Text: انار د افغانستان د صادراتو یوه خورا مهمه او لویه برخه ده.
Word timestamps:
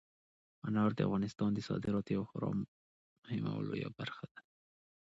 انار 0.67 0.91
د 0.95 0.99
افغانستان 1.07 1.49
د 1.53 1.59
صادراتو 1.67 2.09
یوه 2.15 2.27
خورا 2.29 2.49
مهمه 3.23 3.49
او 3.55 3.61
لویه 3.67 3.89
برخه 3.99 4.23
ده. 4.33 4.39